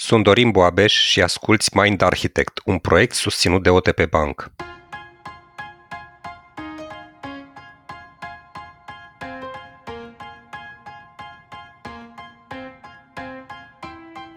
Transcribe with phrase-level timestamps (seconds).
[0.00, 4.50] Sunt Dorin Boabeș și asculți Mind Architect, un proiect susținut de OTP Bank.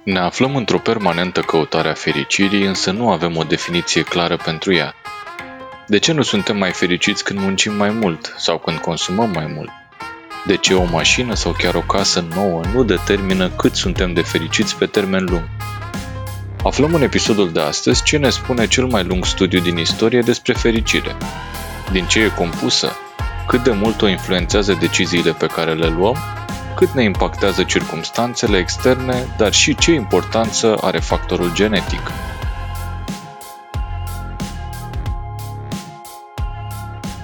[0.03, 4.93] Ne aflăm într-o permanentă căutare a fericirii, însă nu avem o definiție clară pentru ea.
[5.87, 9.80] De ce nu suntem mai fericiți când muncim mai mult sau când consumăm mai mult?
[10.45, 14.75] De ce o mașină sau chiar o casă nouă nu determină cât suntem de fericiți
[14.75, 15.49] pe termen lung?
[16.63, 20.53] Aflăm în episodul de astăzi ce ne spune cel mai lung studiu din istorie despre
[20.53, 21.15] fericire.
[21.91, 22.91] Din ce e compusă?
[23.47, 26.17] Cât de mult o influențează deciziile pe care le luăm?
[26.75, 32.11] Cât ne impactează circumstanțele externe, dar și ce importanță are factorul genetic?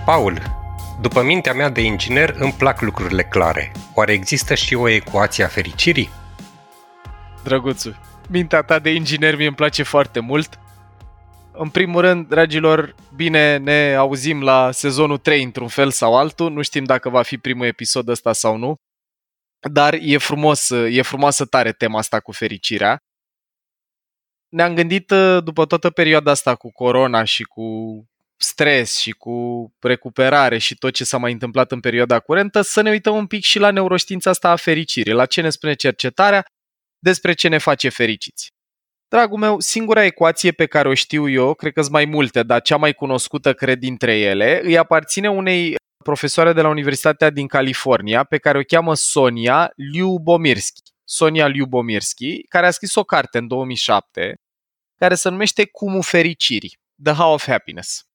[0.06, 0.57] Paul,
[1.02, 3.72] după mintea mea de inginer îmi plac lucrurile clare.
[3.94, 6.10] Oare există și o ecuație a fericirii?
[7.44, 7.96] Drăguțu,
[8.30, 10.60] mintea ta de inginer mi îmi place foarte mult.
[11.52, 16.52] În primul rând, dragilor, bine ne auzim la sezonul 3 într-un fel sau altul.
[16.52, 18.76] Nu știm dacă va fi primul episod ăsta sau nu.
[19.72, 22.98] Dar e frumos, e frumoasă tare tema asta cu fericirea.
[24.50, 27.64] Ne-am gândit după toată perioada asta cu corona și cu
[28.38, 32.90] stres și cu recuperare și tot ce s-a mai întâmplat în perioada curentă, să ne
[32.90, 36.46] uităm un pic și la neuroștiința asta a fericirii, la ce ne spune cercetarea
[37.00, 38.52] despre ce ne face fericiți.
[39.08, 42.62] Dragul meu, singura ecuație pe care o știu eu, cred că sunt mai multe, dar
[42.62, 48.24] cea mai cunoscută, cred, dintre ele, îi aparține unei profesoare de la Universitatea din California,
[48.24, 50.82] pe care o cheamă Sonia Lyubomirsky.
[51.04, 54.36] Sonia Lyubomirsky, care a scris o carte în 2007,
[54.96, 58.06] care se numește Cumul fericirii, The How of Happiness.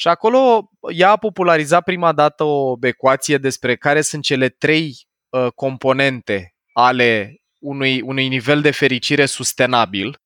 [0.00, 4.94] Și acolo ea a popularizat prima dată o ecuație despre care sunt cele trei
[5.28, 10.16] uh, componente ale unui, unui nivel de fericire sustenabil.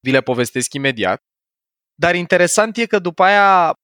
[0.00, 1.22] Vi le povestesc imediat.
[1.94, 3.74] Dar interesant e că după aia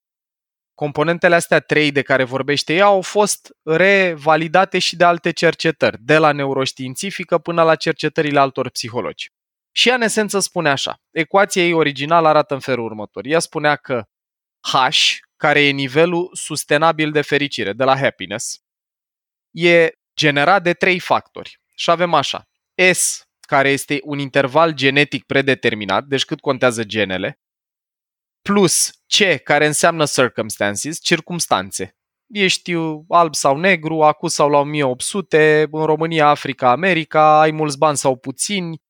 [0.74, 6.18] componentele astea trei de care vorbește ea au fost revalidate și de alte cercetări, de
[6.18, 9.30] la neuroștiințifică până la cercetările altor psihologi.
[9.74, 13.26] Și ea în esență spune așa, ecuația ei originală arată în felul următor.
[13.26, 14.06] Ea spunea că
[14.62, 18.62] H, care e nivelul sustenabil de fericire, de la happiness,
[19.50, 21.60] e generat de trei factori.
[21.74, 22.48] Și avem așa,
[22.92, 27.40] S, care este un interval genetic predeterminat, deci cât contează genele,
[28.42, 31.96] plus C, care înseamnă circumstances, circumstanțe.
[32.26, 32.72] Ești
[33.08, 38.16] alb sau negru, acus sau la 1800, în România, Africa, America, ai mulți bani sau
[38.16, 38.82] puțini,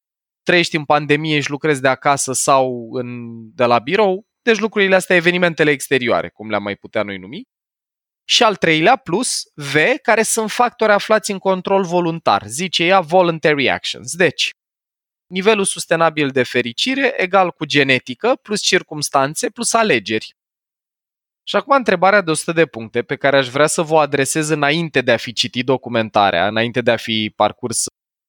[0.43, 5.17] trăiești în pandemie și lucrezi de acasă sau în, de la birou, deci lucrurile astea,
[5.17, 7.43] evenimentele exterioare, cum le-am mai putea noi numi.
[8.25, 13.71] Și al treilea, plus V, care sunt factori aflați în control voluntar, zice ea voluntary
[13.71, 14.17] actions.
[14.17, 14.51] Deci,
[15.27, 20.35] nivelul sustenabil de fericire egal cu genetică, plus circumstanțe, plus alegeri.
[21.45, 25.01] Și acum întrebarea de 100 de puncte pe care aș vrea să vă adresez înainte
[25.01, 27.85] de a fi citit documentarea, înainte de a fi parcurs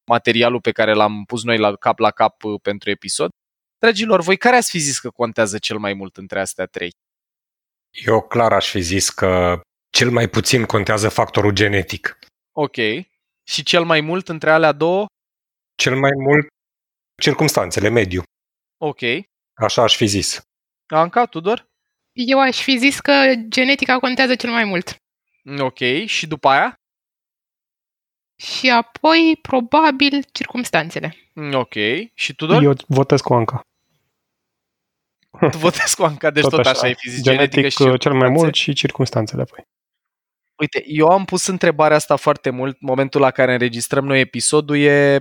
[0.05, 3.29] materialul pe care l-am pus noi la cap la cap pentru episod,
[3.83, 6.91] Dragilor, voi care ați fi zis că contează cel mai mult între astea trei?
[7.91, 12.17] Eu clar aș fi zis că cel mai puțin contează factorul genetic.
[12.51, 12.75] Ok.
[13.47, 15.05] Și cel mai mult între alea două?
[15.75, 16.47] Cel mai mult
[17.21, 18.23] circumstanțele, mediu.
[18.77, 18.99] Ok.
[19.53, 20.41] Așa aș fi zis.
[20.87, 21.65] Anca, Tudor?
[22.11, 24.95] Eu aș fi zis că genetica contează cel mai mult.
[25.59, 26.05] Ok.
[26.05, 26.73] Și după aia?
[28.35, 31.15] Și apoi, probabil, circumstanțele.
[31.53, 31.73] Ok.
[32.13, 32.63] Și Tudor?
[32.63, 33.61] Eu votez cu Anca.
[35.51, 38.13] Tu votezi cu Anca, deci tot, tot așa, așa ai fi zis genetic și cel
[38.13, 39.63] mai mult și circunstanțele apoi.
[40.59, 42.77] Uite, eu am pus întrebarea asta foarte mult.
[42.79, 45.17] Momentul la care înregistrăm noi episodul e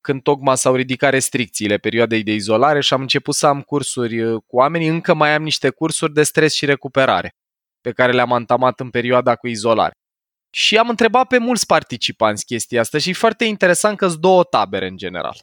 [0.00, 4.42] când tocmai s-au ridicat restricțiile perioadei de izolare și am început să am cursuri uh,
[4.46, 4.88] cu oamenii.
[4.88, 7.30] Încă mai am niște cursuri de stres și recuperare
[7.80, 9.92] pe care le-am antamat în perioada cu izolare.
[10.50, 14.44] Și am întrebat pe mulți participanți chestia asta și e foarte interesant că sunt două
[14.44, 15.38] tabere în general.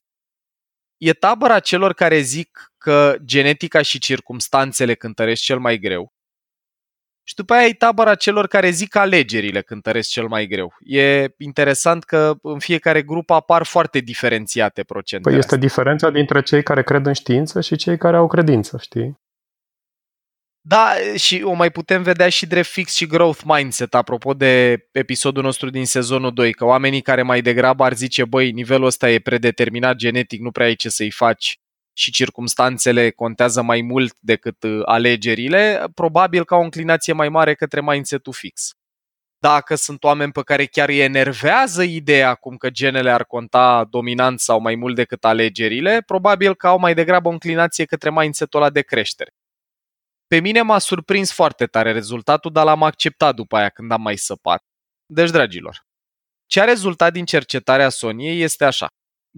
[0.97, 6.15] E tabăra celor care zic că genetica și circumstanțele cântăresc cel mai greu.
[7.23, 10.73] Și după aia e tabăra celor care zic că alegerile cântăresc cel mai greu.
[10.79, 15.33] E interesant că în fiecare grup apar foarte diferențiate procentele.
[15.33, 15.67] Păi este astea.
[15.67, 19.19] diferența dintre cei care cred în știință și cei care au credință, știi?
[20.69, 25.43] Da, și o mai putem vedea și drept fix și growth mindset, apropo de episodul
[25.43, 29.19] nostru din sezonul 2, că oamenii care mai degrabă ar zice, băi, nivelul ăsta e
[29.19, 31.59] predeterminat genetic, nu prea ai ce să-i faci
[31.93, 37.53] și circumstanțele contează mai mult decât uh, alegerile, probabil că au o înclinație mai mare
[37.53, 38.71] către mindset-ul fix.
[39.39, 44.39] Dacă sunt oameni pe care chiar îi enervează ideea cum că genele ar conta dominant
[44.39, 48.69] sau mai mult decât alegerile, probabil că au mai degrabă o înclinație către mindset-ul ăla
[48.69, 49.31] de creștere.
[50.27, 54.17] Pe mine m-a surprins foarte tare rezultatul, dar l-am acceptat după aia când am mai
[54.17, 54.63] săpat.
[55.05, 55.85] Deci, dragilor,
[56.45, 58.87] ce a rezultat din cercetarea Soniei este așa.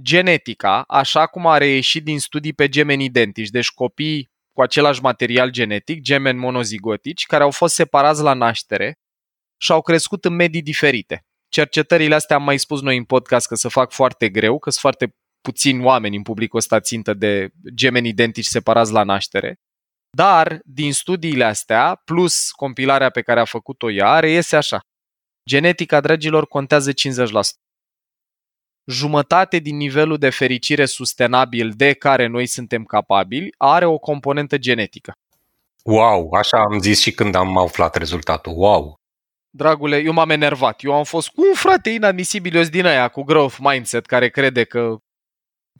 [0.01, 5.49] Genetica, așa cum a reieșit din studii pe gemeni identici, deci copii cu același material
[5.49, 8.93] genetic, gemeni monozigotici, care au fost separați la naștere
[9.61, 11.25] și au crescut în medii diferite.
[11.49, 14.81] Cercetările astea am mai spus noi în podcast că se fac foarte greu, că sunt
[14.81, 19.55] foarte puțini oameni în publicul ăsta țintă de gemeni identici separați la naștere.
[20.09, 24.79] Dar din studiile astea, plus compilarea pe care a făcut-o ea, reiese așa.
[25.45, 26.93] Genetica, dragilor, contează 50%.
[28.85, 35.11] Jumătate din nivelul de fericire sustenabil de care noi suntem capabili are o componentă genetică.
[35.83, 38.53] Wow, așa am zis și când am aflat rezultatul.
[38.55, 38.99] Wow!
[39.49, 40.83] Dragule, eu m-am enervat.
[40.83, 44.97] Eu am fost cu un frate inadmisibil din aia cu growth mindset care crede că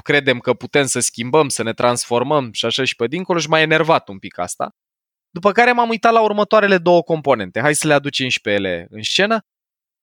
[0.04, 3.60] credem că putem să schimbăm, să ne transformăm și așa și pe dincolo și m-a
[3.60, 4.70] enervat un pic asta.
[5.30, 7.60] După care m-am uitat la următoarele două componente.
[7.60, 9.40] Hai să le aducem și pe ele în scenă.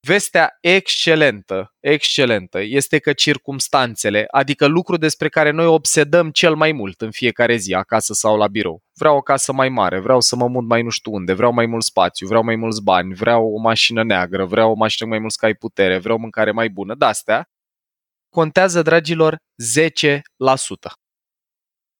[0.01, 7.01] Vestea excelentă, excelentă, este că circumstanțele, adică lucru despre care noi obsedăm cel mai mult
[7.01, 8.83] în fiecare zi, acasă sau la birou.
[8.95, 11.67] Vreau o casă mai mare, vreau să mă mut mai nu știu unde, vreau mai
[11.67, 15.39] mult spațiu, vreau mai mulți bani, vreau o mașină neagră, vreau o mașină mai mulți
[15.39, 17.49] cai putere, vreau mâncare mai bună, de-astea,
[18.29, 19.37] contează, dragilor,
[19.77, 20.21] 10%.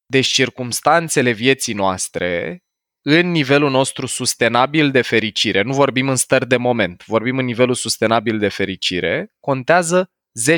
[0.07, 2.61] Deci circumstanțele vieții noastre
[3.09, 7.75] în nivelul nostru sustenabil de fericire, nu vorbim în stări de moment, vorbim în nivelul
[7.75, 10.11] sustenabil de fericire, contează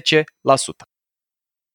[0.05, 0.23] 10%.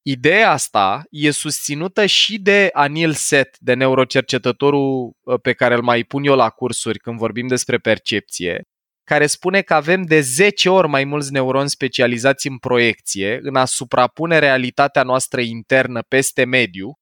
[0.06, 6.04] Ideea asta e susținută și de Anil Set, de neurocercetătorul uh, pe care îl mai
[6.04, 8.62] pun eu la cursuri când vorbim despre percepție,
[9.04, 13.66] care spune că avem de 10 ori mai mulți neuroni specializați în proiecție, în a
[13.66, 16.94] suprapune realitatea noastră internă peste mediu,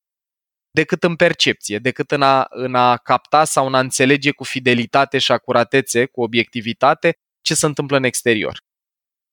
[0.72, 5.18] decât în percepție, decât în a, în a capta sau în a înțelege cu fidelitate
[5.18, 8.60] și acuratețe, cu obiectivitate, ce se întâmplă în exterior.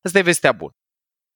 [0.04, 0.72] Asta e vestea bună.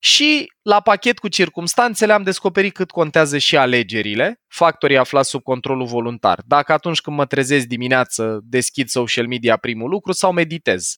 [0.05, 5.87] Și la pachet cu circumstanțele am descoperit cât contează și alegerile, factorii aflați sub controlul
[5.87, 6.43] voluntar.
[6.47, 10.97] Dacă atunci când mă trezesc dimineață deschid social media primul lucru sau meditez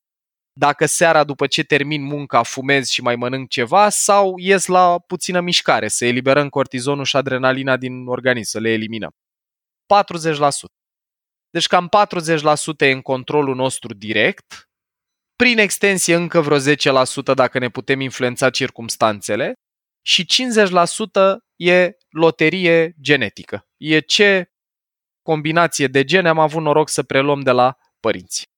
[0.56, 5.40] dacă seara după ce termin munca fumez și mai mănânc ceva sau ies la puțină
[5.40, 9.10] mișcare, să eliberăm cortizonul și adrenalina din organism, să le eliminăm.
[9.10, 10.36] 40%.
[11.50, 11.88] Deci cam
[12.76, 14.68] 40% e în controlul nostru direct,
[15.36, 19.52] prin extensie încă vreo 10% dacă ne putem influența circumstanțele
[20.06, 23.66] și 50% e loterie genetică.
[23.76, 24.52] E ce
[25.22, 28.53] combinație de gene am avut noroc să preluăm de la părinți.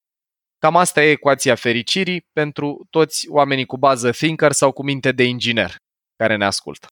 [0.67, 5.25] Cam asta e ecuația fericirii pentru toți oamenii cu bază thinker sau cu minte de
[5.25, 5.77] inginer
[6.17, 6.87] care ne ascultă.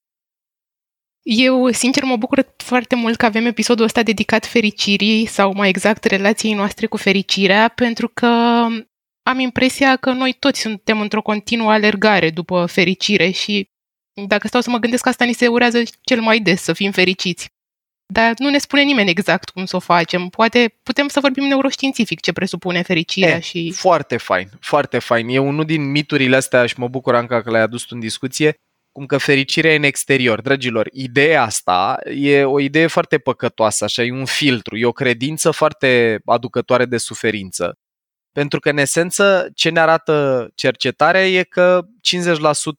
[1.22, 6.04] Eu, sincer, mă bucur foarte mult că avem episodul ăsta dedicat fericirii sau mai exact
[6.04, 8.26] relației noastre cu fericirea, pentru că
[9.22, 13.68] am impresia că noi toți suntem într-o continuă alergare după fericire și
[14.26, 17.48] dacă stau să mă gândesc, asta ni se urează cel mai des, să fim fericiți.
[18.06, 20.28] Dar nu ne spune nimeni exact cum să o facem.
[20.28, 23.72] Poate putem să vorbim neuroștiințific ce presupune fericirea e, și...
[23.72, 25.28] Foarte fain, foarte fain.
[25.28, 28.54] E unul din miturile astea și mă bucur încă că l-ai adus în discuție,
[28.92, 30.40] cum că fericirea e în exterior.
[30.40, 35.50] Dragilor, ideea asta e o idee foarte păcătoasă, așa, e un filtru, e o credință
[35.50, 37.78] foarte aducătoare de suferință.
[38.32, 41.80] Pentru că, în esență, ce ne arată cercetarea e că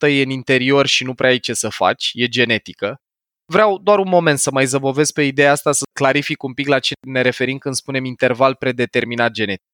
[0.08, 3.02] 50% e în interior și nu prea ai ce să faci, e genetică,
[3.48, 6.80] Vreau doar un moment să mai zăbovesc pe ideea asta, să clarific un pic la
[6.80, 9.66] ce ne referim când spunem interval predeterminat genetic.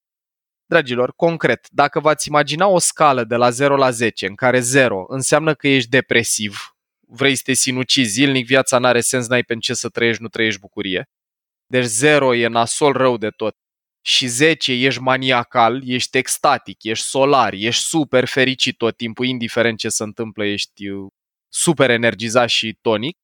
[0.65, 5.05] Dragilor, concret, dacă v-ați imagina o scală de la 0 la 10, în care 0
[5.07, 6.75] înseamnă că ești depresiv,
[7.07, 10.59] vrei să te sinuci zilnic, viața n-are sens, n-ai pe ce să trăiești, nu trăiești
[10.59, 11.09] bucurie.
[11.67, 13.55] Deci 0 e nasol rău de tot.
[14.05, 19.89] Și 10 ești maniacal, ești extatic, ești solar, ești super fericit tot timpul, indiferent ce
[19.89, 21.07] se întâmplă, ești uh,
[21.53, 23.17] super energizat și tonic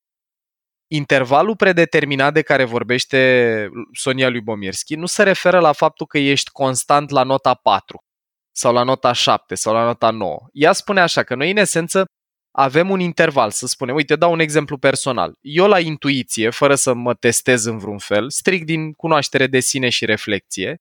[0.88, 7.10] intervalul predeterminat de care vorbește Sonia Lubomirski nu se referă la faptul că ești constant
[7.10, 8.03] la nota 4
[8.51, 10.38] sau la nota 7 sau la nota 9.
[10.51, 12.06] Ea spune așa că noi în esență
[12.51, 15.34] avem un interval, să spunem, uite, dau un exemplu personal.
[15.41, 19.89] Eu la intuiție, fără să mă testez în vreun fel, strict din cunoaștere de sine
[19.89, 20.75] și reflexie,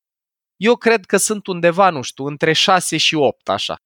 [0.56, 3.76] eu cred că sunt undeva, nu știu, între 6 și 8, așa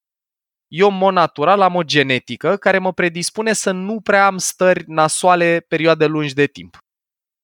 [0.70, 4.84] eu, în mod natural, am o genetică care mă predispune să nu prea am stări
[4.86, 6.78] nasoale perioade lungi de timp.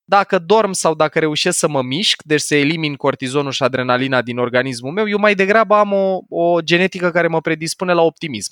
[0.03, 4.37] Dacă dorm sau dacă reușesc să mă mișc, deci să elimin cortizonul și adrenalina din
[4.37, 8.51] organismul meu, eu mai degrabă am o, o genetică care mă predispune la optimism.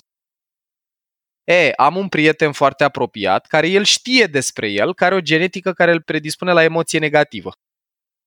[1.44, 5.72] E, am un prieten foarte apropiat care el știe despre el, care are o genetică
[5.72, 7.50] care îl predispune la emoție negativă.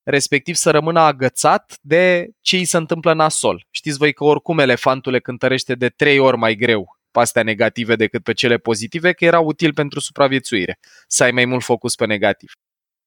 [0.10, 3.68] Respectiv să rămână agățat de ce îi se întâmplă nasol.
[3.70, 7.96] Știți voi că oricum elefantul le cântărește de trei ori mai greu pe astea negative
[7.96, 12.06] decât pe cele pozitive, că era util pentru supraviețuire, să ai mai mult focus pe
[12.06, 12.52] negativ.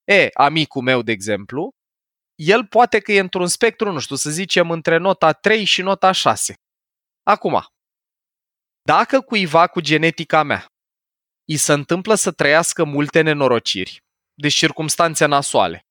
[0.04, 1.70] E, amicul meu, de exemplu,
[2.34, 6.12] el poate că e într-un spectru, nu știu, să zicem, între nota 3 și nota
[6.12, 6.54] 6.
[7.22, 7.64] Acum,
[8.82, 10.66] dacă cuiva cu genetica mea
[11.44, 14.00] îi se întâmplă să trăiască multe nenorociri,
[14.34, 15.86] deci circumstanțe nasoale,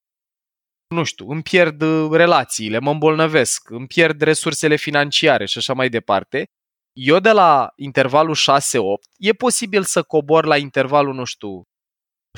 [0.92, 5.90] nu știu, îmi pierd uh, relațiile, mă îmbolnăvesc, îmi pierd resursele financiare și așa mai
[5.90, 6.46] departe,
[6.94, 8.40] eu de la intervalul 6-8
[9.18, 11.64] e posibil să cobor la intervalul, nu știu,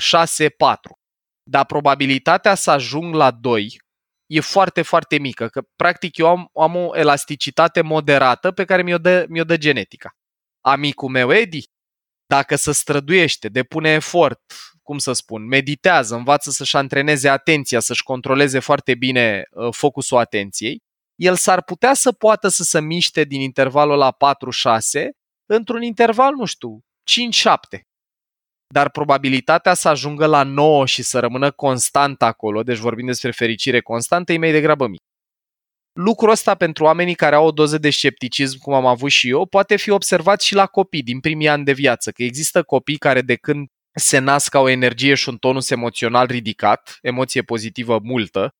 [0.02, 0.46] 6-4.
[1.50, 3.76] Dar probabilitatea să ajung la 2
[4.26, 8.98] e foarte, foarte mică, că practic eu am, am o elasticitate moderată pe care mi-o
[8.98, 10.10] dă, mi-o dă genetica.
[10.60, 11.64] Amicul meu, Edi,
[12.26, 14.40] dacă se străduiește, depune efort,
[14.82, 20.82] cum să spun, meditează, învață să-și antreneze atenția, să-și controleze foarte bine uh, focusul atenției,
[21.14, 24.16] el s-ar putea să poată să se miște din intervalul la
[24.98, 25.08] 4-6
[25.46, 26.80] într-un interval, nu știu,
[27.76, 27.80] 5-7.
[28.66, 33.80] Dar probabilitatea să ajungă la 9 și să rămână constant acolo, deci vorbim despre fericire
[33.80, 35.02] constantă, e mai degrabă mic.
[35.94, 39.46] Lucrul ăsta pentru oamenii care au o doză de scepticism, cum am avut și eu,
[39.46, 43.22] poate fi observat și la copii din primii ani de viață, că există copii care
[43.22, 48.54] de când se nasc au o energie și un tonus emoțional ridicat, emoție pozitivă multă,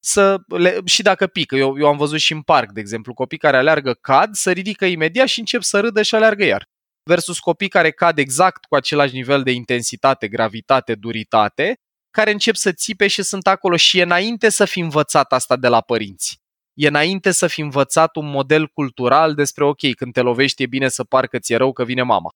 [0.00, 1.56] să le, și dacă pică.
[1.56, 4.84] Eu, eu am văzut și în parc, de exemplu, copii care aleargă cad, să ridică
[4.84, 6.64] imediat și încep să râdă și aleargă iar.
[7.02, 11.74] Versus copii care cad exact cu același nivel de intensitate, gravitate, duritate,
[12.10, 15.68] care încep să țipe și sunt acolo și e înainte să fi învățat asta de
[15.68, 16.40] la părinți.
[16.78, 20.88] E înainte să fi învățat un model cultural despre, ok, când te lovești e bine
[20.88, 22.30] să parcă ți-e rău că vine mama.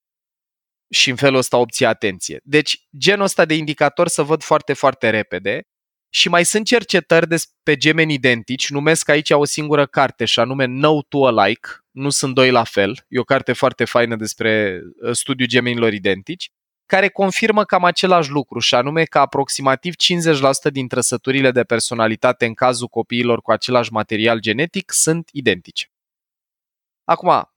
[0.91, 2.41] Și în felul ăsta obții atenție.
[2.45, 5.63] Deci, genul ăsta de indicator să văd foarte, foarte repede
[6.15, 7.27] și mai sunt cercetări
[7.63, 12.35] pe gemeni identici, numesc aici o singură carte și anume No to Alike, nu sunt
[12.35, 16.51] doi la fel, e o carte foarte faină despre uh, studiul gemenilor identici,
[16.93, 19.95] care confirmă cam același lucru și anume că aproximativ
[20.69, 25.87] 50% din trăsăturile de personalitate în cazul copiilor cu același material genetic sunt identice.
[27.05, 27.51] Acum,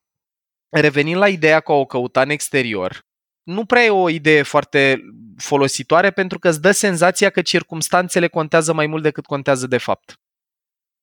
[0.69, 3.05] revenind la ideea că o căuta în exterior,
[3.43, 5.01] nu prea e o idee foarte
[5.37, 10.19] folositoare pentru că îți dă senzația că circumstanțele contează mai mult decât contează de fapt.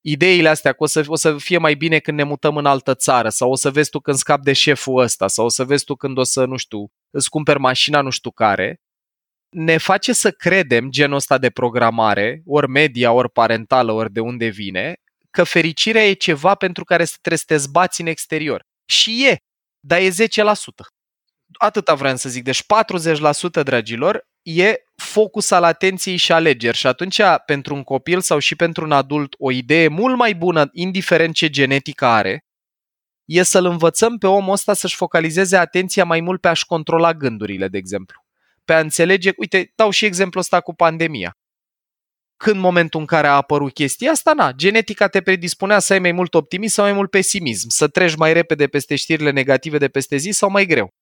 [0.05, 2.95] Ideile astea că o să, o să fie mai bine când ne mutăm în altă
[2.95, 5.83] țară sau o să vezi tu când scap de șeful ăsta sau o să vezi
[5.83, 8.81] tu când o să, nu știu, îți cumperi mașina nu știu care,
[9.49, 14.47] ne face să credem genul ăsta de programare, ori media, ori parentală, ori de unde
[14.47, 14.95] vine,
[15.31, 18.63] că fericirea e ceva pentru care trebuie să te zbați în exterior.
[18.85, 19.37] Și e,
[19.79, 20.13] dar e 10%
[21.57, 22.43] atâta vreau să zic.
[22.43, 22.63] Deci
[23.59, 26.77] 40%, dragilor, e focus al atenției și alegeri.
[26.77, 30.69] Și atunci, pentru un copil sau și pentru un adult, o idee mult mai bună,
[30.71, 32.45] indiferent ce genetică are,
[33.25, 37.67] e să-l învățăm pe omul ăsta să-și focalizeze atenția mai mult pe a-și controla gândurile,
[37.67, 38.21] de exemplu.
[38.65, 41.37] Pe a înțelege, uite, dau și exemplul ăsta cu pandemia.
[42.37, 46.11] Când momentul în care a apărut chestia asta, na, genetica te predispunea să ai mai
[46.11, 50.15] mult optimism sau mai mult pesimism, să treci mai repede peste știrile negative de peste
[50.15, 50.93] zi sau mai greu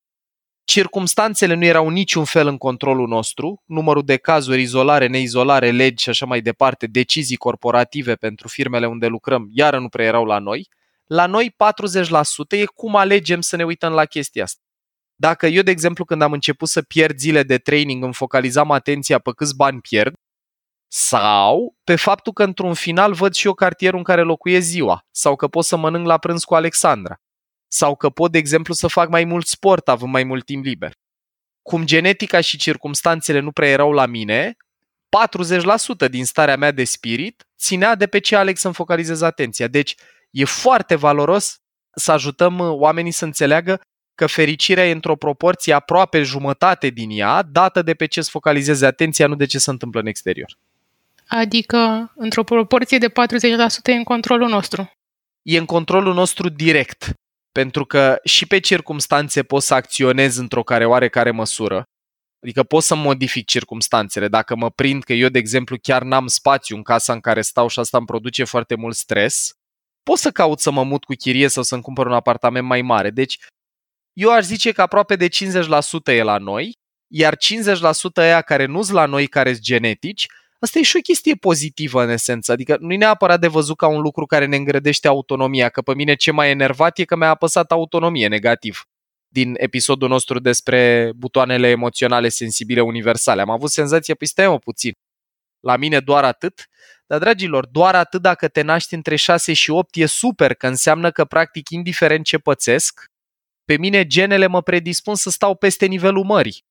[0.63, 6.09] circumstanțele nu erau niciun fel în controlul nostru, numărul de cazuri, izolare, neizolare, legi și
[6.09, 10.67] așa mai departe, decizii corporative pentru firmele unde lucrăm, iară nu prea erau la noi.
[11.05, 11.55] La noi
[12.55, 14.61] 40% e cum alegem să ne uităm la chestia asta.
[15.15, 19.19] Dacă eu, de exemplu, când am început să pierd zile de training, îmi focalizam atenția
[19.19, 20.13] pe câți bani pierd,
[20.87, 25.35] sau pe faptul că într-un final văd și eu cartierul în care locuiesc ziua, sau
[25.35, 27.19] că pot să mănânc la prânz cu Alexandra
[27.73, 30.91] sau că pot, de exemplu, să fac mai mult sport având mai mult timp liber.
[31.61, 34.57] Cum genetica și circumstanțele nu prea erau la mine,
[36.05, 39.67] 40% din starea mea de spirit ținea de pe ce Alex să-mi focalizez atenția.
[39.67, 39.95] Deci
[40.31, 41.59] e foarte valoros
[41.95, 43.81] să ajutăm oamenii să înțeleagă
[44.15, 48.85] că fericirea e într-o proporție aproape jumătate din ea, dată de pe ce să focalizeze
[48.85, 50.57] atenția, nu de ce se întâmplă în exterior.
[51.27, 53.11] Adică, într-o proporție de 40%
[53.83, 54.91] e în controlul nostru.
[55.41, 57.20] E în controlul nostru direct.
[57.51, 61.83] Pentru că și pe circumstanțe pot să acționez într-o care oarecare măsură.
[62.43, 64.27] Adică pot să modific circumstanțele.
[64.27, 67.67] Dacă mă prind că eu, de exemplu, chiar n-am spațiu în casa în care stau
[67.67, 69.51] și asta îmi produce foarte mult stres,
[70.03, 73.09] pot să caut să mă mut cu chirie sau să-mi cumpăr un apartament mai mare.
[73.09, 73.39] Deci,
[74.13, 75.31] eu aș zice că aproape de 50%
[76.05, 76.73] e la noi,
[77.13, 77.39] iar 50%
[78.13, 80.27] aia care nu sunt la noi, care sunt genetici,
[80.63, 83.87] asta e și o chestie pozitivă în esență, adică nu e neapărat de văzut ca
[83.87, 87.29] un lucru care ne îngrădește autonomia, că pe mine ce m-a enervat e că mi-a
[87.29, 88.85] apăsat autonomie negativ
[89.27, 93.41] din episodul nostru despre butoanele emoționale sensibile universale.
[93.41, 94.91] Am avut senzația, păi stai mă puțin,
[95.59, 96.69] la mine doar atât,
[97.05, 101.11] dar dragilor, doar atât dacă te naști între 6 și 8 e super, că înseamnă
[101.11, 103.05] că practic indiferent ce pățesc,
[103.65, 106.63] pe mine genele mă predispun să stau peste nivelul mării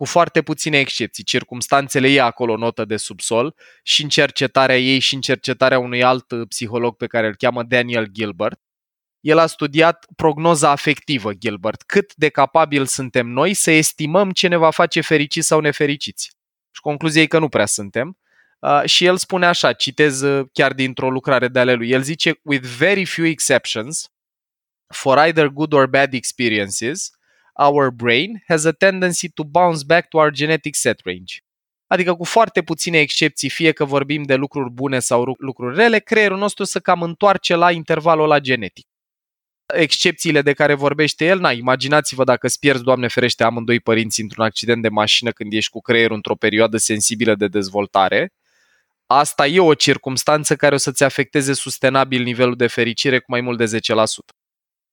[0.00, 1.24] cu foarte puține excepții.
[1.24, 6.26] Circumstanțele e acolo notă de subsol și în cercetarea ei și în cercetarea unui alt
[6.48, 8.60] psiholog pe care îl cheamă Daniel Gilbert.
[9.20, 14.56] El a studiat prognoza afectivă, Gilbert, cât de capabil suntem noi să estimăm ce ne
[14.56, 16.30] va face fericiți sau nefericiți.
[16.70, 18.18] Și concluzia e că nu prea suntem.
[18.58, 22.40] Uh, și el spune așa, citez uh, chiar dintr-o lucrare de ale lui, el zice,
[22.42, 24.08] with very few exceptions,
[24.94, 27.10] for either good or bad experiences,
[27.54, 31.34] our brain has a tendency to bounce back to our genetic set range.
[31.86, 36.38] Adică cu foarte puține excepții, fie că vorbim de lucruri bune sau lucruri rele, creierul
[36.38, 38.86] nostru să cam întoarce la intervalul la genetic.
[39.74, 44.44] Excepțiile de care vorbește el, na, imaginați-vă dacă îți pierzi, Doamne ferește, amândoi părinți într-un
[44.44, 48.32] accident de mașină când ești cu creierul într-o perioadă sensibilă de dezvoltare,
[49.06, 53.58] asta e o circumstanță care o să-ți afecteze sustenabil nivelul de fericire cu mai mult
[53.58, 53.78] de 10%.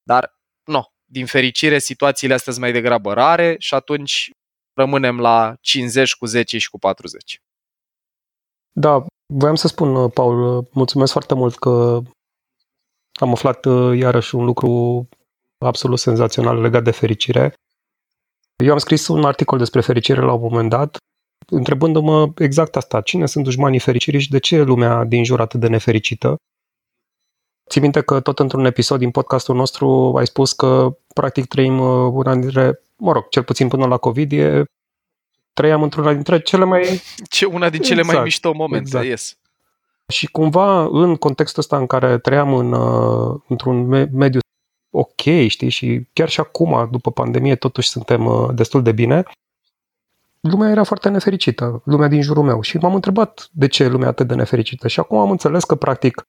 [0.04, 4.32] Dar, nu, din fericire, situațiile astea sunt mai degrabă rare și atunci
[4.74, 7.42] rămânem la 50 cu 10 și cu 40.
[8.72, 12.02] Da, voiam să spun, Paul, mulțumesc foarte mult că
[13.20, 15.08] am aflat uh, iarăși un lucru
[15.66, 17.54] absolut senzațional legat de fericire.
[18.64, 20.98] Eu am scris un articol despre fericire la un moment dat,
[21.52, 25.60] întrebându-mă exact asta, cine sunt dușmanii fericirii și de ce e lumea din jur atât
[25.60, 26.36] de nefericită.
[27.70, 32.12] Ții minte că tot într-un episod din podcastul nostru ai spus că practic trăim uh,
[32.14, 34.64] una dintre, mă rog, cel puțin până la COVID, e,
[35.54, 37.02] trăiam într-una dintre cele mai...
[37.30, 39.06] Ce, una din cele exact, mai mișto momente, exact.
[39.06, 39.38] yes.
[40.08, 44.40] Și cumva în contextul ăsta în care trăiam în, uh, într-un mediu
[44.90, 49.24] ok, știi, și chiar și acum, după pandemie, totuși suntem uh, destul de bine,
[50.40, 52.62] lumea era foarte nefericită, lumea din jurul meu.
[52.62, 54.88] Și m-am întrebat de ce lumea atât de nefericită.
[54.88, 56.28] Și acum am înțeles că, practic,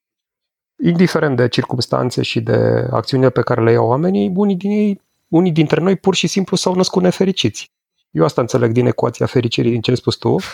[0.83, 5.53] indiferent de circumstanțe și de acțiunile pe care le iau oamenii, unii, din ei, unii
[5.53, 7.73] dintre noi pur și simplu s-au născut nefericiți.
[8.11, 10.37] Eu asta înțeleg din ecuația fericirii din ce ai spus tu.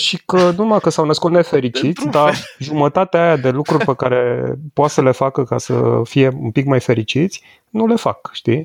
[0.00, 4.54] și că nu numai că s-au născut nefericiți, dar jumătatea aia de lucruri pe care
[4.72, 8.62] poate să le facă ca să fie un pic mai fericiți, nu le fac, știi?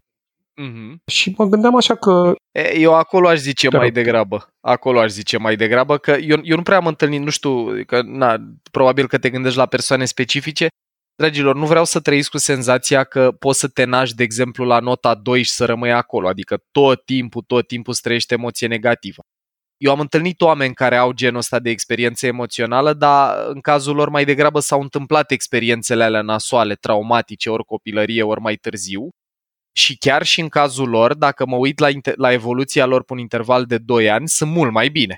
[0.62, 0.96] Mm-hmm.
[1.12, 2.34] Și mă gândeam așa că...
[2.74, 4.48] Eu acolo aș zice mai degrabă.
[4.62, 8.02] Acolo aș zice mai degrabă că eu, eu nu prea am întâlnit, nu știu, că
[8.02, 8.38] na,
[8.72, 10.68] probabil că te gândești la persoane specifice.
[11.16, 14.80] Dragilor, nu vreau să trăiți cu senzația că poți să te naști, de exemplu, la
[14.80, 16.28] nota 2 și să rămâi acolo.
[16.28, 19.22] Adică tot timpul, tot timpul să trăiești emoție negativă.
[19.78, 24.10] Eu am întâlnit oameni care au genul ăsta de experiență emoțională, dar în cazul lor
[24.10, 29.10] mai degrabă s-au întâmplat experiențele alea nasoale, traumatice, ori copilărie, ori mai târziu
[29.78, 33.20] și chiar și în cazul lor, dacă mă uit la, la evoluția lor pe un
[33.20, 35.16] interval de 2 ani, sunt mult mai bine.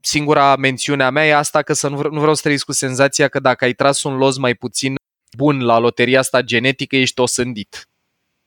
[0.00, 2.72] Singura mențiune a mea e asta că să nu, vreau, nu vreau să trăiesc cu
[2.72, 4.94] senzația că dacă ai tras un los mai puțin
[5.36, 7.88] bun la loteria asta genetică, ești osândit.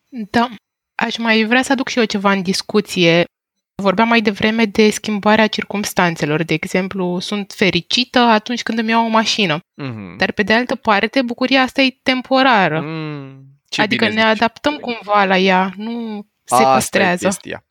[0.10, 0.50] Da.
[0.95, 3.24] Aș mai vrea să aduc și eu ceva în discuție.
[3.76, 6.43] Vorbeam mai devreme de schimbarea circumstanțelor.
[6.43, 9.60] De exemplu, sunt fericită atunci când îmi iau o mașină.
[9.60, 10.17] Mm-hmm.
[10.17, 12.82] Dar pe de altă parte, bucuria asta e temporară.
[12.82, 13.59] Mm.
[13.70, 14.22] Ce adică ne zici.
[14.22, 17.26] adaptăm cumva la ea, nu se Asta păstrează.
[17.26, 17.64] E chestia.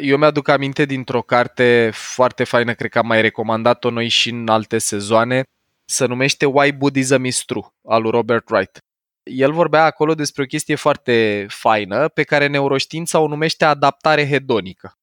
[0.00, 4.48] Eu mi-aduc aminte dintr-o carte foarte faină, cred că am mai recomandat-o noi și în
[4.48, 5.42] alte sezoane,
[5.84, 8.78] se numește Why Buddhism is True, al lui Robert Wright.
[9.22, 14.98] El vorbea acolo despre o chestie foarte faină pe care neuroștiința o numește adaptare hedonică.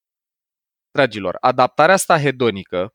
[0.91, 2.93] Dragilor, adaptarea asta hedonică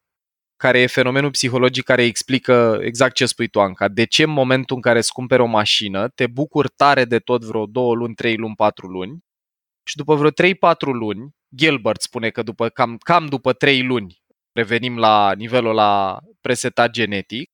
[0.65, 3.89] care e fenomenul psihologic care explică exact ce spui tu, Anca.
[3.89, 7.45] De ce în momentul în care îți cumperi o mașină, te bucuri tare de tot
[7.45, 9.19] vreo 2 luni, 3 luni, 4 luni
[9.89, 10.35] și după vreo 3-4
[10.79, 14.23] luni, Gilbert spune că după, cam, cam după 3 luni
[14.53, 17.51] revenim la nivelul la presetat genetic,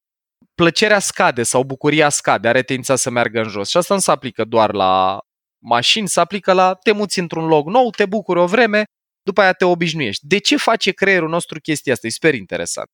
[0.54, 3.68] plăcerea scade sau bucuria scade, are tendința să meargă în jos.
[3.68, 5.18] Și asta nu se aplică doar la
[5.64, 8.84] mașini, se aplică la te muți într-un loc nou, te bucuri o vreme,
[9.22, 10.26] după aia te obișnuiești.
[10.26, 12.06] De ce face creierul nostru chestia asta?
[12.06, 12.88] E super interesant.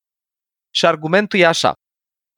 [0.77, 1.73] Și argumentul e așa.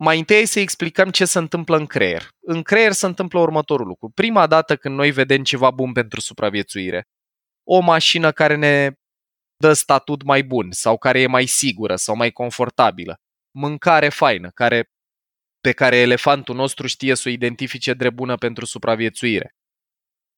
[0.05, 2.29] Mai întâi să explicăm ce se întâmplă în creier.
[2.41, 4.11] În creier se întâmplă următorul lucru.
[4.11, 7.03] Prima dată când noi vedem ceva bun pentru supraviețuire,
[7.65, 8.93] o mașină care ne
[9.57, 13.17] dă statut mai bun sau care e mai sigură sau mai confortabilă,
[13.51, 14.91] mâncare faină, care,
[15.61, 19.55] pe care elefantul nostru știe să o identifice drept bună pentru supraviețuire.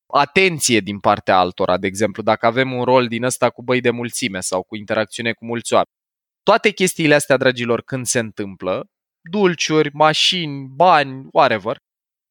[0.06, 3.90] Atenție din partea altora, de exemplu, dacă avem un rol din ăsta cu băi de
[3.90, 5.98] mulțime sau cu interacțiune cu mulți oameni
[6.42, 8.87] Toate chestiile astea, dragilor, când se întâmplă,
[9.31, 11.76] dulciuri, mașini, bani, whatever,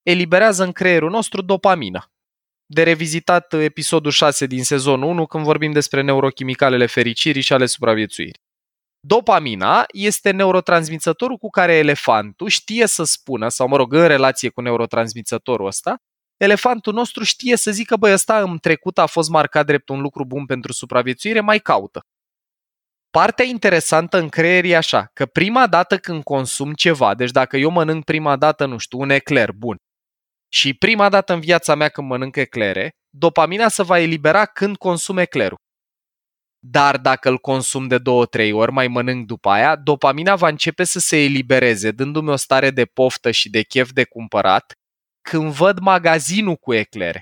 [0.03, 2.07] eliberează în creierul nostru dopamina.
[2.65, 8.41] De revizitat episodul 6 din sezonul 1 când vorbim despre neurochimicalele fericirii și ale supraviețuirii.
[9.07, 14.61] Dopamina este neurotransmițătorul cu care elefantul știe să spună, sau mă rog, în relație cu
[14.61, 15.95] neurotransmițătorul ăsta,
[16.37, 20.25] elefantul nostru știe să zică, băi, ăsta în trecut a fost marcat drept un lucru
[20.25, 22.01] bun pentru supraviețuire, mai caută.
[23.09, 27.69] Partea interesantă în creier e așa, că prima dată când consum ceva, deci dacă eu
[27.69, 29.77] mănânc prima dată, nu știu, un ecler bun,
[30.53, 35.17] și prima dată în viața mea când mănânc eclere, dopamina se va elibera când consum
[35.17, 35.57] eclerul.
[36.59, 40.83] Dar dacă îl consum de două, trei ori, mai mănânc după aia, dopamina va începe
[40.83, 44.71] să se elibereze, dându-mi o stare de poftă și de chef de cumpărat,
[45.21, 47.21] când văd magazinul cu eclere.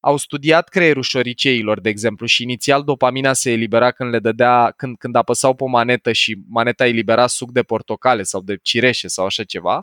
[0.00, 4.98] Au studiat creierul șoriceilor, de exemplu, și inițial dopamina se elibera când le dădea, când,
[4.98, 9.24] când apăsau pe o manetă și maneta elibera suc de portocale sau de cireșe sau
[9.24, 9.80] așa ceva.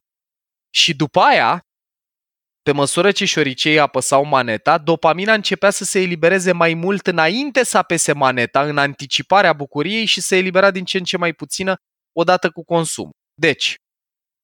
[0.70, 1.62] Și după aia,
[2.62, 7.78] pe măsură ce șoriceii apăsau maneta, dopamina începea să se elibereze mai mult înainte să
[7.78, 11.76] apese maneta, în anticiparea bucuriei și se elibera din ce în ce mai puțină
[12.12, 13.10] odată cu consum.
[13.34, 13.76] Deci,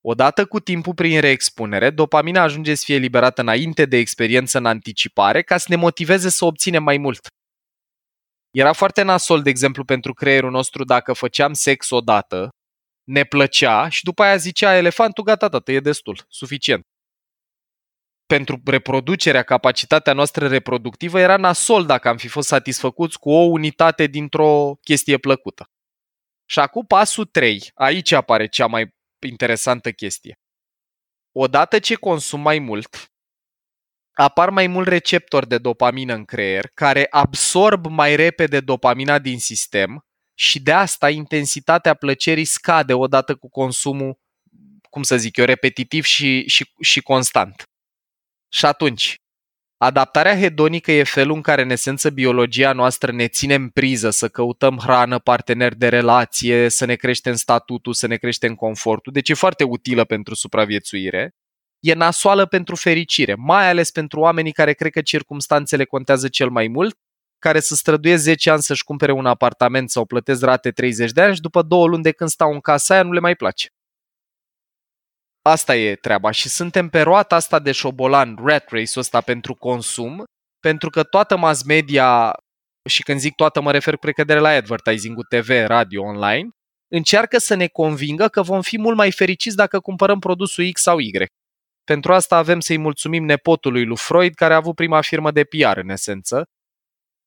[0.05, 5.41] odată cu timpul prin reexpunere, dopamina ajunge să fie eliberată înainte de experiență în anticipare
[5.41, 7.27] ca să ne motiveze să obținem mai mult.
[8.51, 12.49] Era foarte nasol, de exemplu, pentru creierul nostru dacă făceam sex odată,
[13.03, 16.83] ne plăcea și după aia zicea elefantul, gata, tată, e destul, suficient
[18.25, 24.07] pentru reproducerea, capacitatea noastră reproductivă, era nasol dacă am fi fost satisfăcuți cu o unitate
[24.07, 25.65] dintr-o chestie plăcută.
[26.45, 27.71] Și acum pasul 3.
[27.73, 28.87] Aici apare cea mai
[29.27, 30.37] interesantă chestie.
[31.31, 33.11] Odată ce consum mai mult,
[34.13, 40.05] apar mai mult receptori de dopamină în creier care absorb mai repede dopamina din sistem
[40.33, 44.19] și de asta intensitatea plăcerii scade odată cu consumul,
[44.89, 47.63] cum să zic eu, repetitiv și, și, și constant.
[48.51, 49.22] Și atunci,
[49.83, 54.27] adaptarea hedonică e felul în care, în esență, biologia noastră ne ține în priză să
[54.27, 59.13] căutăm hrană, parteneri de relație, să ne creștem statutul, să ne creștem confortul.
[59.13, 61.35] Deci e foarte utilă pentru supraviețuire.
[61.79, 66.67] E nasoală pentru fericire, mai ales pentru oamenii care cred că circumstanțele contează cel mai
[66.67, 66.97] mult,
[67.39, 71.35] care să străduie 10 ani să-și cumpere un apartament sau plătesc rate 30 de ani
[71.35, 73.67] și după două luni de când stau în casa aia nu le mai place.
[75.45, 80.23] Asta e treaba și suntem pe roata asta de șobolan, rat race-ul ăsta pentru consum,
[80.59, 82.33] pentru că toată mass media,
[82.89, 86.49] și când zic toată mă refer cu precădere la advertising TV, radio, online,
[86.91, 90.99] încearcă să ne convingă că vom fi mult mai fericiți dacă cumpărăm produsul X sau
[90.99, 91.11] Y.
[91.83, 95.77] Pentru asta avem să-i mulțumim nepotului lui Freud, care a avut prima firmă de PR
[95.77, 96.43] în esență,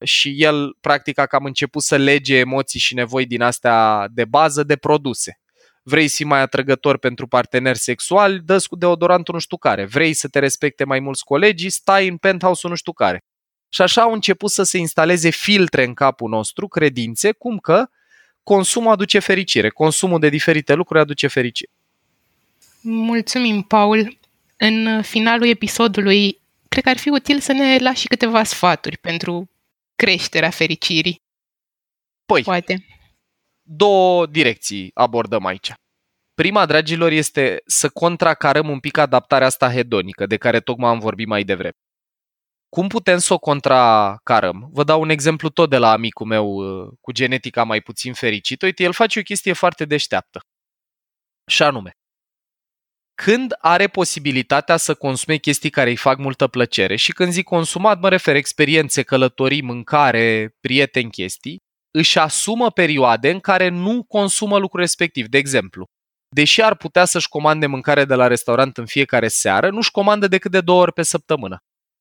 [0.05, 4.62] și el practic a cam început să lege emoții și nevoi din astea de bază
[4.62, 5.40] de produse
[5.88, 9.85] vrei să fii mai atrăgător pentru parteneri sexuali, dă cu deodorantul nu știu care.
[9.85, 13.25] Vrei să te respecte mai mulți colegii, stai în penthouse-ul nu știu care.
[13.68, 17.88] Și așa au început să se instaleze filtre în capul nostru, credințe, cum că
[18.42, 21.70] consumul aduce fericire, consumul de diferite lucruri aduce fericire.
[22.81, 24.18] Mulțumim, Paul.
[24.57, 29.51] În finalul episodului, cred că ar fi util să ne lași câteva sfaturi pentru
[29.96, 31.22] creșterea fericirii.
[32.27, 32.95] Păi, Poate
[33.66, 35.72] două direcții abordăm aici.
[36.35, 41.26] Prima, dragilor, este să contracarăm un pic adaptarea asta hedonică, de care tocmai am vorbit
[41.26, 41.72] mai devreme.
[42.68, 44.68] Cum putem să o contracarăm?
[44.72, 48.66] Vă dau un exemplu tot de la amicul meu uh, cu genetica mai puțin fericită.
[48.66, 50.40] Uite, el face o chestie foarte deșteaptă.
[51.50, 51.90] Și anume,
[53.22, 58.00] când are posibilitatea să consume chestii care îi fac multă plăcere și când zic consumat,
[58.00, 61.59] mă refer experiențe, călătorii, mâncare, prieteni, chestii,
[61.96, 65.26] își asumă perioade în care nu consumă lucrul respectiv.
[65.26, 65.85] De exemplu,
[66.28, 70.50] deși ar putea să-și comande mâncare de la restaurant în fiecare seară, nu-și comandă decât
[70.50, 71.59] de două ori pe săptămână.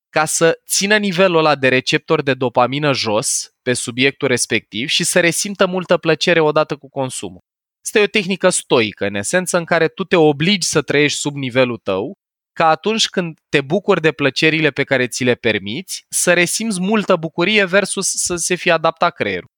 [0.10, 5.20] Ca să țină nivelul ăla de receptor de dopamină jos pe subiectul respectiv și să
[5.20, 7.42] resimtă multă plăcere odată cu consumul.
[7.84, 11.36] Asta e o tehnică stoică, în esență, în care tu te obligi să trăiești sub
[11.36, 12.14] nivelul tău,
[12.54, 17.16] ca atunci când te bucuri de plăcerile pe care ți le permiți, să resimți multă
[17.16, 19.54] bucurie versus să se fie adaptat creierul.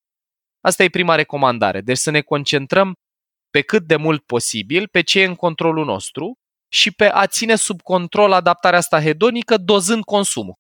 [0.68, 1.82] Asta e prima recomandare.
[1.82, 2.94] Deci să ne concentrăm
[3.50, 6.34] pe cât de mult posibil pe ce e în controlul nostru
[6.72, 10.54] și pe a ține sub control adaptarea asta hedonică dozând consumul.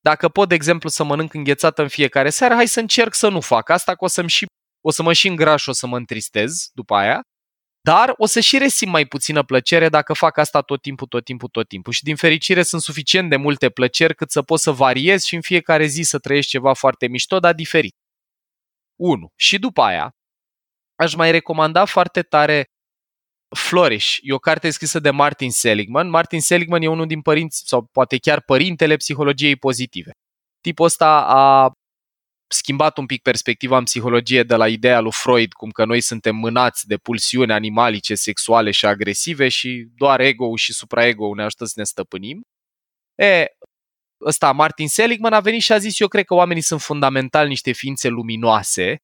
[0.00, 3.40] Dacă pot, de exemplu, să mănânc înghețată în fiecare seară, hai să încerc să nu
[3.40, 4.46] fac asta, că o, să și,
[4.80, 7.20] o să mă și îngraș, o să mă întristez după aia,
[7.80, 11.48] dar o să și resim mai puțină plăcere dacă fac asta tot timpul, tot timpul,
[11.48, 11.92] tot timpul.
[11.92, 15.40] Și din fericire sunt suficient de multe plăceri cât să pot să variez și în
[15.40, 17.94] fiecare zi să trăiesc ceva foarte mișto, dar diferit.
[18.96, 19.28] 1.
[19.36, 20.10] Și după aia,
[20.96, 22.64] aș mai recomanda foarte tare
[23.56, 24.16] Flourish.
[24.20, 26.08] E o carte scrisă de Martin Seligman.
[26.08, 30.10] Martin Seligman e unul din părinți, sau poate chiar părintele psihologiei pozitive.
[30.60, 31.70] Tipul ăsta a
[32.48, 36.36] schimbat un pic perspectiva în psihologie de la ideea lui Freud, cum că noi suntem
[36.36, 41.72] mânați de pulsiuni animalice, sexuale și agresive și doar ego și supraego ne ajută să
[41.76, 42.40] ne stăpânim.
[43.14, 43.46] E,
[44.26, 47.72] ăsta, Martin Seligman, a venit și a zis, eu cred că oamenii sunt fundamental niște
[47.72, 48.96] ființe luminoase,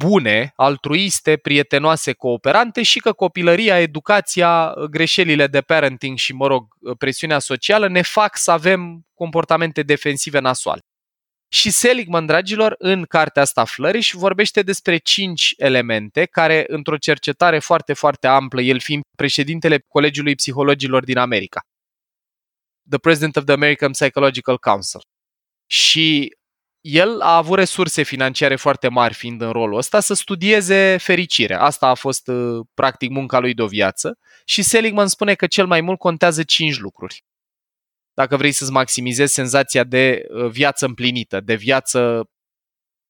[0.00, 6.66] bune, altruiste, prietenoase, cooperante și că copilăria, educația, greșelile de parenting și, mă rog,
[6.98, 10.80] presiunea socială ne fac să avem comportamente defensive nasoale.
[11.48, 17.92] Și Seligman, dragilor, în cartea asta Flourish, vorbește despre cinci elemente care, într-o cercetare foarte,
[17.92, 21.60] foarte amplă, el fiind președintele Colegiului Psihologilor din America,
[22.88, 25.00] the president of the American Psychological Council.
[25.66, 26.36] Și
[26.80, 31.60] el a avut resurse financiare foarte mari fiind în rolul ăsta să studieze fericirea.
[31.60, 35.66] Asta a fost uh, practic munca lui de o viață și Seligman spune că cel
[35.66, 37.24] mai mult contează cinci lucruri.
[38.14, 42.30] Dacă vrei să-ți maximizezi senzația de uh, viață împlinită, de viață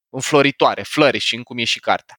[0.08, 2.16] înfloritoare, flourishing, cum e și cartea.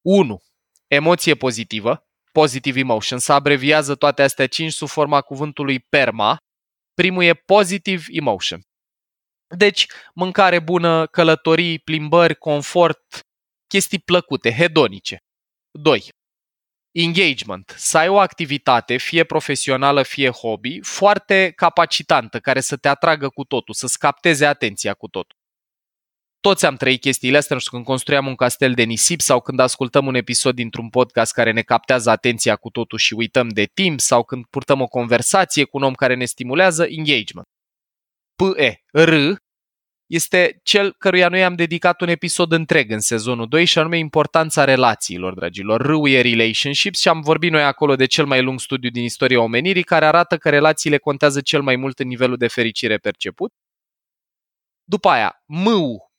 [0.00, 0.42] 1.
[0.86, 6.38] Emoție pozitivă, positive emotion, să abreviază toate astea cinci sub forma cuvântului PERMA.
[7.02, 8.60] Primul e positive emotion.
[9.56, 13.20] Deci, mâncare bună, călătorii, plimbări, confort,
[13.66, 15.18] chestii plăcute, hedonice.
[15.70, 16.12] 2.
[16.90, 17.74] Engagement.
[17.76, 23.44] Să ai o activitate, fie profesională, fie hobby, foarte capacitantă, care să te atragă cu
[23.44, 25.37] totul, să-ți capteze atenția cu totul.
[26.48, 29.60] Toți am trăit chestiile astea, nu știu, când construiam un castel de nisip sau când
[29.60, 34.00] ascultăm un episod dintr-un podcast care ne captează atenția cu totul și uităm de timp
[34.00, 37.46] sau când purtăm o conversație cu un om care ne stimulează, engagement.
[38.34, 39.12] PE, R,
[40.06, 44.64] este cel căruia noi am dedicat un episod întreg în sezonul 2 și anume importanța
[44.64, 45.80] relațiilor, dragilor.
[45.80, 49.40] R e relationships și am vorbit noi acolo de cel mai lung studiu din istoria
[49.40, 53.52] omenirii care arată că relațiile contează cel mai mult în nivelul de fericire perceput.
[54.84, 55.66] După aia, M,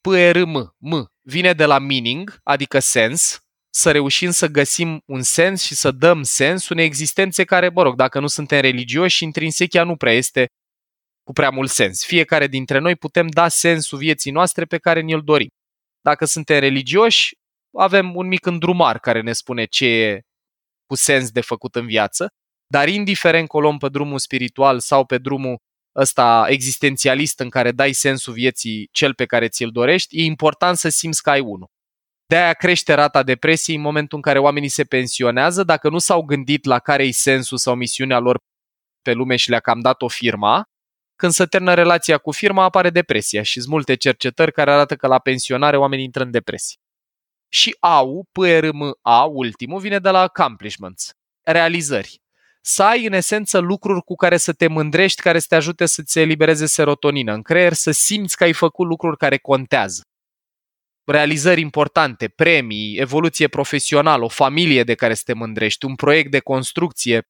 [0.09, 5.21] P, R, M, M, vine de la meaning, adică sens, să reușim să găsim un
[5.21, 9.83] sens și să dăm sens unei existențe care, mă rog, dacă nu suntem religioși, intrinsechia
[9.83, 10.47] nu prea este
[11.23, 12.05] cu prea mult sens.
[12.05, 15.49] Fiecare dintre noi putem da sensul vieții noastre pe care ni-l dorim.
[16.01, 17.35] Dacă suntem religioși,
[17.77, 20.21] avem un mic îndrumar care ne spune ce e
[20.85, 22.27] cu sens de făcut în viață,
[22.67, 25.57] dar indiferent că o luăm pe drumul spiritual sau pe drumul
[25.95, 30.89] ăsta existențialist în care dai sensul vieții cel pe care ți-l dorești, e important să
[30.89, 31.67] simți că ai unul.
[32.25, 36.65] De-aia crește rata depresiei în momentul în care oamenii se pensionează, dacă nu s-au gândit
[36.65, 38.37] la care e sensul sau misiunea lor
[39.01, 40.63] pe lume și le-a cam dat o firma,
[41.15, 45.07] când se termină relația cu firma, apare depresia și sunt multe cercetări care arată că
[45.07, 46.77] la pensionare oamenii intră în depresie.
[47.51, 51.11] Și AU, PRMA, ultimul, vine de la accomplishments,
[51.45, 52.21] realizări.
[52.71, 56.19] Să ai în esență lucruri cu care să te mândrești, care să te ajute să-ți
[56.19, 60.01] elibereze serotonină în creier, să simți că ai făcut lucruri care contează.
[61.03, 66.39] Realizări importante, premii, evoluție profesională, o familie de care să te mândrești, un proiect de
[66.39, 67.21] construcție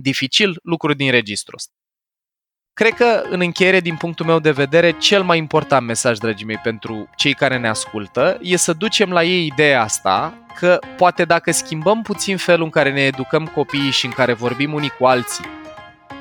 [0.00, 1.77] dificil, lucruri din registrul ăsta.
[2.78, 6.60] Cred că, în încheiere, din punctul meu de vedere, cel mai important mesaj, dragii mei,
[6.62, 11.50] pentru cei care ne ascultă, e să ducem la ei ideea asta că poate dacă
[11.50, 15.44] schimbăm puțin felul în care ne educăm copiii și în care vorbim unii cu alții,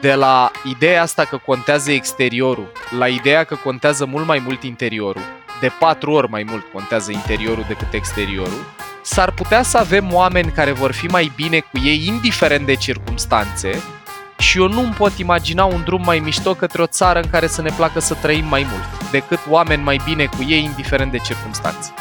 [0.01, 5.23] de la ideea asta că contează exteriorul, la ideea că contează mult mai mult interiorul,
[5.59, 8.65] de patru ori mai mult contează interiorul decât exteriorul,
[9.01, 13.83] s-ar putea să avem oameni care vor fi mai bine cu ei, indiferent de circumstanțe,
[14.37, 17.61] și eu nu-mi pot imagina un drum mai mișto către o țară în care să
[17.61, 21.93] ne placă să trăim mai mult, decât oameni mai bine cu ei, indiferent de circunstanțe.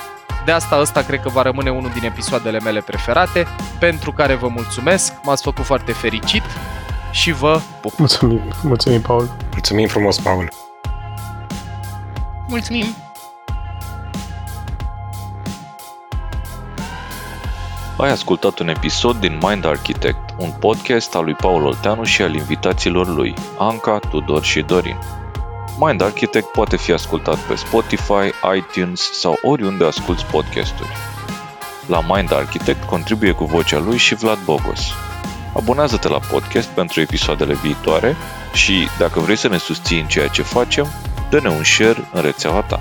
[0.44, 3.46] De asta ăsta cred că va rămâne unul din episoadele mele preferate,
[3.78, 6.42] pentru care vă mulțumesc, m-ați făcut foarte fericit
[7.10, 7.98] și vă pup.
[7.98, 9.30] Mulțumim, mulțumim, Paul.
[9.50, 10.48] Mulțumim frumos, Paul.
[12.48, 13.05] Mulțumim!
[17.98, 22.34] Ai ascultat un episod din Mind Architect, un podcast al lui Paul Olteanu și al
[22.34, 24.98] invitaților lui, Anca, Tudor și Dorin.
[25.78, 30.88] Mind Architect poate fi ascultat pe Spotify, iTunes sau oriunde asculti podcasturi.
[31.86, 34.80] La Mind Architect contribuie cu vocea lui și Vlad Bogos.
[35.54, 38.16] Abonează-te la podcast pentru episoadele viitoare
[38.52, 40.86] și, dacă vrei să ne susții în ceea ce facem,
[41.30, 42.80] dă-ne un share în rețeaua ta.